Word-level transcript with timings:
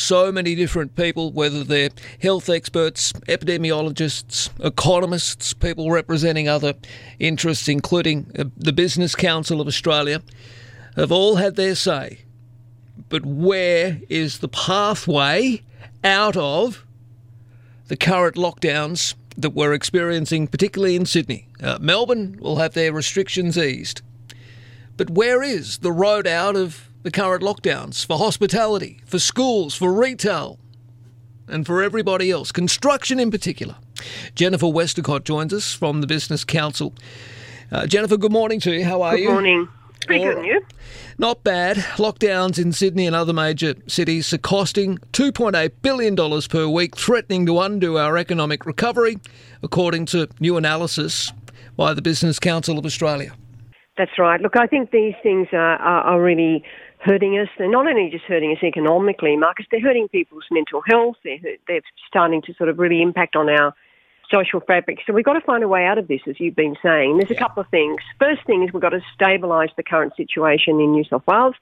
so 0.00 0.32
many 0.32 0.54
different 0.54 0.96
people, 0.96 1.30
whether 1.32 1.62
they're 1.62 1.90
health 2.20 2.48
experts, 2.48 3.12
epidemiologists, 3.28 4.50
economists, 4.64 5.52
people 5.52 5.90
representing 5.90 6.48
other 6.48 6.74
interests, 7.18 7.68
including 7.68 8.30
uh, 8.38 8.44
the 8.56 8.72
Business 8.72 9.14
Council 9.14 9.60
of 9.60 9.66
Australia, 9.66 10.22
have 10.96 11.12
all 11.12 11.36
had 11.36 11.56
their 11.56 11.74
say. 11.74 12.20
But 13.08 13.24
where 13.24 14.00
is 14.08 14.38
the 14.38 14.48
pathway 14.48 15.62
out 16.02 16.36
of 16.36 16.84
the 17.88 17.96
current 17.96 18.36
lockdowns 18.36 19.14
that 19.36 19.50
we're 19.50 19.72
experiencing, 19.72 20.46
particularly 20.46 20.96
in 20.96 21.06
Sydney? 21.06 21.48
Uh, 21.62 21.78
Melbourne 21.80 22.38
will 22.40 22.56
have 22.56 22.74
their 22.74 22.92
restrictions 22.92 23.58
eased. 23.58 24.02
But 25.00 25.08
where 25.08 25.42
is 25.42 25.78
the 25.78 25.92
road 25.92 26.26
out 26.26 26.56
of 26.56 26.90
the 27.04 27.10
current 27.10 27.42
lockdowns 27.42 28.04
for 28.04 28.18
hospitality, 28.18 29.00
for 29.06 29.18
schools, 29.18 29.74
for 29.74 29.94
retail, 29.94 30.58
and 31.48 31.64
for 31.64 31.82
everybody 31.82 32.30
else, 32.30 32.52
construction 32.52 33.18
in 33.18 33.30
particular. 33.30 33.76
Jennifer 34.34 34.68
Westacott 34.68 35.24
joins 35.24 35.54
us 35.54 35.72
from 35.72 36.02
the 36.02 36.06
Business 36.06 36.44
Council. 36.44 36.94
Uh, 37.72 37.86
Jennifer, 37.86 38.18
good 38.18 38.30
morning 38.30 38.60
to 38.60 38.74
you. 38.74 38.84
How 38.84 39.00
are 39.00 39.12
good 39.12 39.20
you? 39.20 39.26
Good 39.28 39.32
morning. 39.32 39.68
Pretty 40.06 40.22
good, 40.22 40.44
you? 40.44 40.66
Not 41.16 41.42
bad. 41.44 41.78
Lockdowns 41.96 42.58
in 42.58 42.70
Sydney 42.72 43.06
and 43.06 43.16
other 43.16 43.32
major 43.32 43.76
cities 43.86 44.30
are 44.34 44.38
costing 44.38 44.98
$2.8 45.14 45.72
billion 45.80 46.42
per 46.42 46.68
week, 46.68 46.94
threatening 46.94 47.46
to 47.46 47.58
undo 47.60 47.96
our 47.96 48.18
economic 48.18 48.66
recovery, 48.66 49.16
according 49.62 50.04
to 50.04 50.28
new 50.40 50.58
analysis 50.58 51.32
by 51.74 51.94
the 51.94 52.02
Business 52.02 52.38
Council 52.38 52.78
of 52.78 52.84
Australia. 52.84 53.32
That's 53.96 54.18
right. 54.18 54.40
Look, 54.40 54.56
I 54.56 54.66
think 54.66 54.90
these 54.90 55.14
things 55.22 55.48
are, 55.52 55.76
are, 55.76 56.02
are 56.02 56.22
really 56.22 56.64
hurting 56.98 57.38
us. 57.38 57.48
They're 57.58 57.70
not 57.70 57.86
only 57.86 58.10
just 58.10 58.24
hurting 58.24 58.52
us 58.52 58.62
economically, 58.62 59.36
Marcus, 59.36 59.66
they're 59.70 59.80
hurting 59.80 60.08
people's 60.08 60.44
mental 60.50 60.82
health. 60.86 61.16
They're, 61.24 61.38
they're 61.66 61.80
starting 62.06 62.42
to 62.42 62.54
sort 62.54 62.68
of 62.68 62.78
really 62.78 63.02
impact 63.02 63.36
on 63.36 63.48
our 63.48 63.74
social 64.30 64.60
fabric. 64.60 64.98
So 65.06 65.12
we've 65.12 65.24
got 65.24 65.34
to 65.34 65.40
find 65.40 65.64
a 65.64 65.68
way 65.68 65.84
out 65.84 65.98
of 65.98 66.08
this, 66.08 66.20
as 66.28 66.38
you've 66.38 66.56
been 66.56 66.76
saying. 66.82 67.18
There's 67.18 67.30
a 67.30 67.34
couple 67.34 67.62
of 67.62 67.68
things. 67.68 68.00
First 68.18 68.46
thing 68.46 68.62
is 68.62 68.72
we've 68.72 68.82
got 68.82 68.90
to 68.90 69.02
stabilise 69.18 69.74
the 69.76 69.82
current 69.82 70.14
situation 70.16 70.80
in 70.80 70.92
New 70.92 71.04
South 71.04 71.26
Wales. 71.26 71.56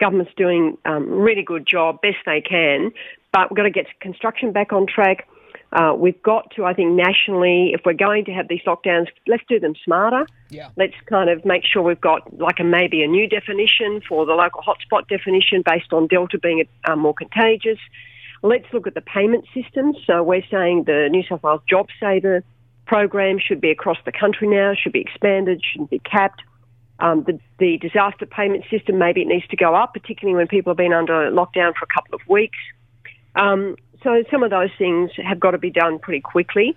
Government's 0.00 0.32
doing 0.36 0.76
a 0.84 0.92
um, 0.92 1.08
really 1.08 1.42
good 1.42 1.66
job, 1.66 2.00
best 2.00 2.16
they 2.26 2.40
can, 2.40 2.92
but 3.32 3.50
we've 3.50 3.56
got 3.56 3.64
to 3.64 3.70
get 3.70 3.86
construction 4.00 4.52
back 4.52 4.72
on 4.72 4.86
track. 4.86 5.28
Uh, 5.74 5.92
we've 5.92 6.22
got 6.22 6.52
to, 6.54 6.64
I 6.64 6.72
think, 6.72 6.92
nationally, 6.92 7.72
if 7.74 7.80
we're 7.84 7.94
going 7.94 8.24
to 8.26 8.32
have 8.32 8.46
these 8.46 8.62
lockdowns, 8.64 9.08
let's 9.26 9.42
do 9.48 9.58
them 9.58 9.74
smarter. 9.84 10.24
Yeah. 10.48 10.68
Let's 10.76 10.94
kind 11.06 11.28
of 11.28 11.44
make 11.44 11.64
sure 11.64 11.82
we've 11.82 12.00
got 12.00 12.38
like 12.38 12.60
a 12.60 12.64
maybe 12.64 13.02
a 13.02 13.08
new 13.08 13.28
definition 13.28 14.00
for 14.08 14.24
the 14.24 14.34
local 14.34 14.62
hotspot 14.62 15.08
definition 15.08 15.62
based 15.66 15.92
on 15.92 16.06
Delta 16.06 16.38
being 16.38 16.64
uh, 16.84 16.94
more 16.94 17.12
contagious. 17.12 17.78
Let's 18.42 18.66
look 18.72 18.86
at 18.86 18.94
the 18.94 19.00
payment 19.00 19.46
systems. 19.52 19.96
So 20.06 20.22
we're 20.22 20.46
saying 20.48 20.84
the 20.84 21.08
New 21.10 21.24
South 21.28 21.42
Wales 21.42 21.62
Job 21.68 21.88
Saver 21.98 22.44
program 22.86 23.38
should 23.44 23.60
be 23.60 23.70
across 23.70 23.98
the 24.04 24.12
country 24.12 24.46
now, 24.46 24.74
should 24.80 24.92
be 24.92 25.00
expanded, 25.00 25.60
shouldn't 25.72 25.90
be 25.90 25.98
capped. 25.98 26.42
Um, 27.00 27.24
the, 27.24 27.40
the 27.58 27.78
disaster 27.78 28.26
payment 28.26 28.64
system, 28.70 28.98
maybe 28.98 29.22
it 29.22 29.26
needs 29.26 29.48
to 29.48 29.56
go 29.56 29.74
up, 29.74 29.94
particularly 29.94 30.36
when 30.36 30.46
people 30.46 30.70
have 30.70 30.76
been 30.76 30.92
under 30.92 31.32
lockdown 31.32 31.74
for 31.74 31.84
a 31.84 31.92
couple 31.92 32.14
of 32.14 32.20
weeks. 32.28 32.58
Um, 33.34 33.74
so 34.04 34.22
some 34.30 34.42
of 34.42 34.50
those 34.50 34.70
things 34.78 35.10
have 35.16 35.40
got 35.40 35.52
to 35.52 35.58
be 35.58 35.70
done 35.70 35.98
pretty 35.98 36.20
quickly. 36.20 36.76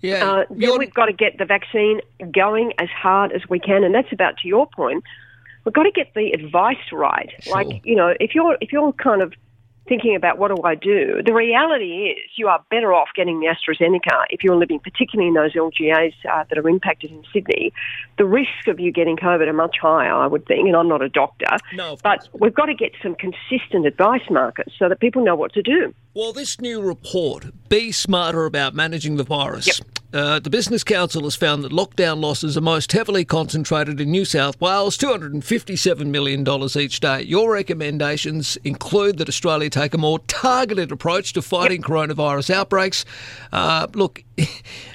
Yeah, 0.00 0.28
uh, 0.28 0.44
then 0.50 0.78
we've 0.78 0.92
got 0.92 1.06
to 1.06 1.12
get 1.12 1.38
the 1.38 1.44
vaccine 1.44 2.00
going 2.32 2.72
as 2.78 2.88
hard 2.88 3.32
as 3.32 3.42
we 3.48 3.60
can, 3.60 3.84
and 3.84 3.94
that's 3.94 4.12
about 4.12 4.38
to 4.38 4.48
your 4.48 4.66
point. 4.66 5.04
We've 5.64 5.72
got 5.72 5.84
to 5.84 5.92
get 5.92 6.12
the 6.14 6.32
advice 6.32 6.92
right. 6.92 7.30
Sure. 7.40 7.54
Like 7.54 7.84
you 7.86 7.94
know, 7.94 8.14
if 8.18 8.34
you're 8.34 8.58
if 8.60 8.72
you're 8.72 8.92
kind 8.94 9.22
of 9.22 9.32
thinking 9.88 10.16
about 10.16 10.38
what 10.38 10.54
do 10.54 10.62
I 10.62 10.74
do, 10.74 11.22
the 11.24 11.34
reality 11.34 12.10
is 12.10 12.18
you 12.36 12.48
are 12.48 12.64
better 12.70 12.92
off 12.92 13.08
getting 13.14 13.40
the 13.40 13.46
AstraZeneca 13.46 14.24
if 14.30 14.42
you're 14.42 14.56
living, 14.56 14.80
particularly 14.80 15.28
in 15.28 15.34
those 15.34 15.54
LGAs 15.54 16.14
uh, 16.30 16.44
that 16.48 16.58
are 16.58 16.68
impacted 16.68 17.10
in 17.10 17.22
Sydney. 17.32 17.72
The 18.18 18.24
risk 18.24 18.68
of 18.68 18.80
you 18.80 18.92
getting 18.92 19.16
COVID 19.16 19.46
are 19.48 19.52
much 19.52 19.76
higher, 19.80 20.14
I 20.14 20.26
would 20.26 20.46
think, 20.46 20.66
and 20.66 20.76
I'm 20.76 20.88
not 20.88 21.02
a 21.02 21.08
doctor. 21.08 21.46
No, 21.74 21.96
but 22.02 22.28
we've 22.32 22.54
got 22.54 22.66
to 22.66 22.74
get 22.74 22.92
some 23.02 23.14
consistent 23.14 23.86
advice 23.86 24.22
Marcus 24.30 24.72
so 24.78 24.88
that 24.88 25.00
people 25.00 25.24
know 25.24 25.36
what 25.36 25.52
to 25.54 25.62
do. 25.62 25.94
Well, 26.14 26.32
this 26.32 26.60
new 26.60 26.80
report, 26.80 27.46
Be 27.68 27.92
Smarter 27.92 28.44
About 28.44 28.74
Managing 28.74 29.16
the 29.16 29.24
Virus. 29.24 29.66
Yep. 29.66 29.93
Uh, 30.14 30.38
the 30.38 30.48
Business 30.48 30.84
Council 30.84 31.24
has 31.24 31.34
found 31.34 31.64
that 31.64 31.72
lockdown 31.72 32.20
losses 32.22 32.56
are 32.56 32.60
most 32.60 32.92
heavily 32.92 33.24
concentrated 33.24 34.00
in 34.00 34.12
New 34.12 34.24
South 34.24 34.60
Wales, 34.60 34.96
$257 34.96 36.06
million 36.06 36.46
each 36.78 37.00
day. 37.00 37.22
Your 37.22 37.52
recommendations 37.52 38.56
include 38.62 39.18
that 39.18 39.28
Australia 39.28 39.68
take 39.68 39.92
a 39.92 39.98
more 39.98 40.20
targeted 40.20 40.92
approach 40.92 41.32
to 41.32 41.42
fighting 41.42 41.80
yep. 41.80 41.90
coronavirus 41.90 42.54
outbreaks. 42.54 43.04
Uh, 43.52 43.88
look, 43.94 44.22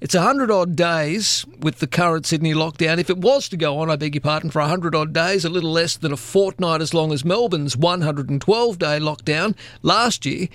it's 0.00 0.14
100 0.14 0.50
odd 0.50 0.76
days 0.76 1.44
with 1.60 1.80
the 1.80 1.86
current 1.86 2.24
Sydney 2.24 2.54
lockdown. 2.54 2.96
If 2.96 3.10
it 3.10 3.18
was 3.18 3.50
to 3.50 3.58
go 3.58 3.80
on, 3.80 3.90
I 3.90 3.96
beg 3.96 4.14
your 4.14 4.22
pardon, 4.22 4.48
for 4.48 4.60
100 4.60 4.94
odd 4.94 5.12
days, 5.12 5.44
a 5.44 5.50
little 5.50 5.72
less 5.72 5.94
than 5.94 6.14
a 6.14 6.16
fortnight 6.16 6.80
as 6.80 6.94
long 6.94 7.12
as 7.12 7.22
Melbourne's 7.22 7.76
112 7.76 8.78
day 8.78 8.98
lockdown 8.98 9.54
last 9.82 10.24
year, 10.24 10.48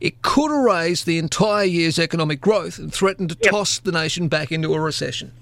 it 0.00 0.22
could 0.22 0.52
erase 0.52 1.02
the 1.02 1.18
entire 1.18 1.64
year's 1.64 1.98
economic 1.98 2.40
growth 2.40 2.78
and 2.78 2.92
threaten 2.92 3.26
to 3.26 3.36
yep. 3.40 3.50
toss 3.50 3.78
the 3.80 3.90
nation 3.90 4.03
back 4.28 4.52
into 4.52 4.74
a 4.74 4.80
recession. 4.80 5.32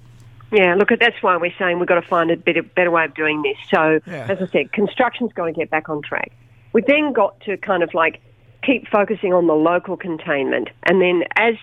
Yeah, 0.52 0.74
look, 0.74 0.90
that's 1.00 1.22
why 1.22 1.36
we're 1.38 1.54
saying 1.58 1.78
we've 1.78 1.88
got 1.88 2.00
to 2.00 2.06
find 2.06 2.30
a 2.30 2.36
better, 2.36 2.62
better 2.62 2.90
way 2.90 3.06
of 3.06 3.14
doing 3.14 3.42
this. 3.42 3.56
So, 3.70 4.00
yeah. 4.06 4.26
as 4.28 4.38
I 4.40 4.46
said, 4.52 4.72
construction's 4.72 5.32
got 5.32 5.46
to 5.46 5.52
get 5.52 5.70
back 5.70 5.88
on 5.88 6.02
track. 6.02 6.30
We've 6.74 6.84
then 6.84 7.12
got 7.12 7.40
to 7.42 7.56
kind 7.56 7.82
of 7.82 7.94
like 7.94 8.20
keep 8.62 8.86
focusing 8.88 9.32
on 9.32 9.46
the 9.46 9.54
local 9.54 9.96
containment. 9.96 10.68
And 10.84 11.00
then 11.00 11.24
as 11.36 11.54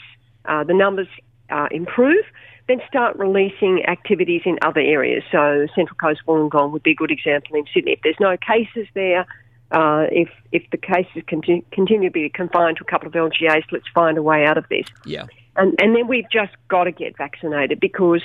uh, 0.45 0.63
the 0.63 0.73
numbers 0.73 1.07
uh, 1.51 1.67
improve, 1.71 2.25
then 2.67 2.81
start 2.87 3.17
releasing 3.17 3.83
activities 3.87 4.41
in 4.45 4.57
other 4.61 4.81
areas. 4.81 5.23
So 5.31 5.67
Central 5.75 5.97
Coast 5.97 6.21
Wollongong 6.27 6.71
would 6.71 6.83
be 6.83 6.91
a 6.91 6.95
good 6.95 7.11
example 7.11 7.55
in 7.55 7.65
Sydney. 7.73 7.93
If 7.93 8.01
there's 8.03 8.19
no 8.19 8.37
cases 8.37 8.87
there, 8.93 9.25
uh, 9.71 10.07
if 10.11 10.29
if 10.51 10.63
the 10.71 10.77
cases 10.77 11.23
continue, 11.27 11.63
continue 11.71 12.09
to 12.09 12.13
be 12.13 12.29
confined 12.29 12.77
to 12.77 12.83
a 12.83 12.87
couple 12.87 13.07
of 13.07 13.13
LGAs, 13.13 13.63
let's 13.71 13.87
find 13.93 14.17
a 14.17 14.23
way 14.23 14.45
out 14.45 14.57
of 14.57 14.65
this. 14.69 14.85
Yeah. 15.05 15.25
And 15.59 15.75
and 15.79 15.95
then 15.95 16.07
we've 16.07 16.29
just 16.31 16.53
got 16.67 16.85
to 16.85 16.91
get 16.91 17.17
vaccinated 17.17 17.79
because 17.79 18.23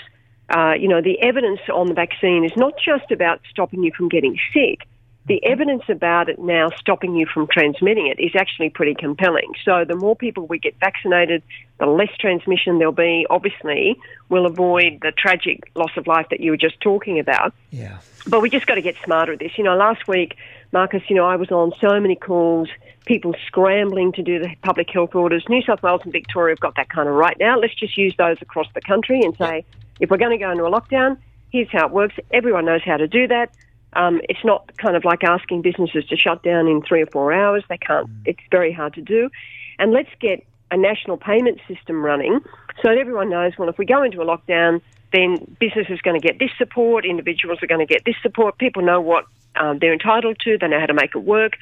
uh, 0.49 0.73
you 0.79 0.89
know 0.89 1.03
the 1.03 1.21
evidence 1.21 1.61
on 1.73 1.89
the 1.89 1.95
vaccine 1.95 2.45
is 2.45 2.53
not 2.57 2.75
just 2.83 3.11
about 3.11 3.41
stopping 3.51 3.83
you 3.83 3.93
from 3.97 4.09
getting 4.09 4.39
sick 4.53 4.87
the 5.27 5.43
evidence 5.45 5.85
about 5.89 6.29
it 6.29 6.39
now 6.39 6.69
stopping 6.79 7.17
you 7.17 7.27
from 7.27 7.47
transmitting 7.47 8.07
it 8.07 8.21
is 8.23 8.33
actually 8.37 8.69
pretty 8.69 8.95
compelling. 8.95 9.53
So 9.65 9.85
the 9.87 9.97
more 9.97 10.15
people 10.15 10.47
we 10.47 10.59
get 10.59 10.75
vaccinated, 10.81 11.43
the 11.81 11.87
less 11.87 12.15
transmission 12.19 12.79
there'll 12.79 12.93
be. 12.93 13.27
Obviously, 13.31 13.99
we'll 14.29 14.45
avoid 14.45 14.99
the 15.01 15.13
tragic 15.17 15.71
loss 15.75 15.93
of 15.97 16.07
life 16.07 16.27
that 16.31 16.41
you 16.41 16.51
were 16.51 16.59
just 16.59 16.79
talking 16.81 17.19
about. 17.19 17.55
Yeah. 17.71 17.99
But 18.27 18.41
we 18.41 18.51
just 18.51 18.67
got 18.67 18.75
to 18.75 18.83
get 18.83 18.97
smarter 19.03 19.33
at 19.33 19.39
this. 19.39 19.53
You 19.57 19.65
know, 19.65 19.77
last 19.77 20.07
week, 20.07 20.37
Marcus, 20.75 21.03
you 21.09 21.15
know, 21.15 21.25
I 21.25 21.37
was 21.37 21.53
on 21.53 21.73
so 21.81 22.01
many 22.01 22.17
calls, 22.17 22.69
people 23.07 23.33
scrambling 23.47 24.11
to 24.15 24.23
do 24.23 24.41
the 24.41 24.51
public 24.63 24.91
health 24.91 25.15
orders. 25.15 25.45
New 25.49 25.63
South 25.63 25.85
Wales 25.85 26.01
and 26.03 26.13
Victoria 26.13 26.53
have 26.53 26.59
got 26.61 26.75
that 26.75 26.89
kind 26.89 27.09
of 27.09 27.15
right 27.15 27.37
now. 27.39 27.57
Let's 27.61 27.77
just 27.77 27.97
use 27.97 28.13
those 28.19 28.39
across 28.41 28.67
the 28.75 28.81
country 28.81 29.21
and 29.23 29.37
say, 29.37 29.65
if 30.01 30.11
we're 30.11 30.17
going 30.17 30.37
to 30.37 30.45
go 30.45 30.51
into 30.51 30.65
a 30.65 30.71
lockdown, 30.71 31.17
here's 31.53 31.71
how 31.71 31.87
it 31.87 31.93
works. 31.93 32.17
Everyone 32.33 32.65
knows 32.65 32.83
how 32.85 32.97
to 32.97 33.07
do 33.07 33.29
that. 33.29 33.55
Um, 33.93 34.21
it's 34.29 34.45
not 34.45 34.77
kind 34.77 34.97
of 34.97 35.05
like 35.05 35.23
asking 35.23 35.63
businesses 35.63 36.05
to 36.07 36.17
shut 36.17 36.43
down 36.43 36.67
in 36.67 36.83
three 36.83 37.03
or 37.03 37.07
four 37.07 37.33
hours. 37.33 37.63
They 37.69 37.79
can't. 37.79 38.09
Mm. 38.09 38.23
It's 38.27 38.41
very 38.51 38.73
hard 38.73 38.95
to 38.95 39.01
do. 39.01 39.31
And 39.79 39.93
let's 39.93 40.11
get 40.19 40.45
a 40.73 40.77
national 40.77 41.19
payment 41.19 41.61
system 41.69 42.05
running 42.05 42.41
so 42.83 42.89
that 42.89 42.99
everyone 42.99 43.31
knows. 43.31 43.53
Well, 43.57 43.69
if 43.69 43.79
we 43.79 43.87
go 43.87 44.03
into 44.03 44.21
a 44.21 44.25
lockdown, 44.25 44.81
then 45.13 45.57
business 45.61 45.87
is 45.89 46.01
going 46.01 46.21
to 46.21 46.27
get 46.27 46.41
this 46.41 46.51
support. 46.59 47.07
Individuals 47.07 47.61
are 47.63 47.69
going 47.69 47.87
to 47.87 47.95
get 47.95 48.05
this 48.05 48.17
support. 48.21 48.59
People 48.59 48.83
know 48.83 49.01
what 49.01 49.27
um, 49.57 49.79
they're 49.81 49.93
entitled 49.93 50.39
to. 50.41 50.59
They 50.59 50.69
know 50.69 50.81
how 50.81 50.87
to 50.87 50.95
make 50.95 51.15
it 51.15 51.19
work. 51.25 51.57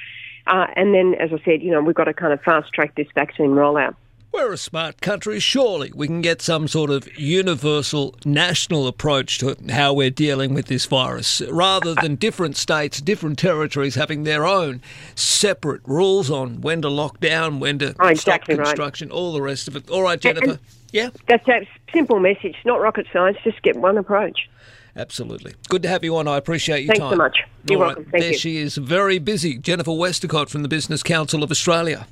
Uh, 0.46 0.66
and 0.76 0.94
then, 0.94 1.14
as 1.14 1.30
I 1.32 1.42
said, 1.44 1.62
you 1.62 1.70
know, 1.70 1.80
we've 1.80 1.94
got 1.94 2.04
to 2.04 2.14
kind 2.14 2.32
of 2.32 2.40
fast 2.42 2.72
track 2.72 2.94
this 2.96 3.06
vaccine 3.14 3.50
rollout. 3.50 3.94
We're 4.32 4.52
a 4.52 4.56
smart 4.56 5.02
country. 5.02 5.40
Surely 5.40 5.92
we 5.94 6.06
can 6.06 6.22
get 6.22 6.40
some 6.40 6.66
sort 6.66 6.88
of 6.88 7.06
universal 7.18 8.14
national 8.24 8.86
approach 8.86 9.38
to 9.38 9.54
how 9.70 9.92
we're 9.92 10.08
dealing 10.08 10.54
with 10.54 10.66
this 10.66 10.86
virus 10.86 11.42
rather 11.50 11.94
than 11.94 12.14
different 12.14 12.56
states, 12.56 13.02
different 13.02 13.38
territories 13.38 13.94
having 13.94 14.24
their 14.24 14.46
own 14.46 14.80
separate 15.14 15.82
rules 15.84 16.30
on 16.30 16.62
when 16.62 16.80
to 16.80 16.88
lock 16.88 17.20
down, 17.20 17.60
when 17.60 17.78
to 17.80 17.94
oh, 18.00 18.08
exactly 18.08 18.54
stop 18.54 18.64
construction, 18.64 19.10
right. 19.10 19.14
all 19.14 19.34
the 19.34 19.42
rest 19.42 19.68
of 19.68 19.76
it. 19.76 19.90
All 19.90 20.02
right, 20.02 20.18
Jennifer. 20.18 20.52
And 20.52 20.58
yeah? 20.92 21.10
That's 21.28 21.46
a 21.48 21.68
simple 21.92 22.18
message, 22.18 22.56
not 22.64 22.80
rocket 22.80 23.06
science. 23.12 23.36
Just 23.44 23.60
get 23.62 23.76
one 23.76 23.98
approach. 23.98 24.48
Absolutely. 24.96 25.54
Good 25.68 25.82
to 25.82 25.88
have 25.88 26.04
you 26.04 26.16
on. 26.16 26.26
I 26.26 26.38
appreciate 26.38 26.84
your 26.84 26.94
Thanks 26.94 27.00
time. 27.00 27.12
so 27.12 27.16
much. 27.16 27.38
You're 27.68 27.80
All 27.80 27.86
welcome. 27.86 28.04
Right. 28.04 28.12
Thank 28.12 28.22
there 28.22 28.32
you. 28.32 28.38
she 28.38 28.56
is, 28.58 28.76
very 28.76 29.18
busy. 29.18 29.58
Jennifer 29.58 29.92
Westacott 29.92 30.48
from 30.48 30.62
the 30.62 30.68
Business 30.68 31.02
Council 31.02 31.42
of 31.42 31.50
Australia. 31.50 32.06